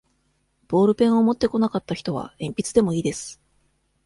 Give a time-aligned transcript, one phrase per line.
[0.67, 3.39] ボールペンを持ってこなかった人は、えんぴつでもいいです。